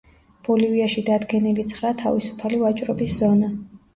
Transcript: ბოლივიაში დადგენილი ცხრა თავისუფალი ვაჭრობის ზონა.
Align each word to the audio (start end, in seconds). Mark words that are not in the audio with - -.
ბოლივიაში 0.45 1.01
დადგენილი 1.09 1.65
ცხრა 1.73 1.91
თავისუფალი 2.01 2.61
ვაჭრობის 2.65 3.13
ზონა. 3.21 3.51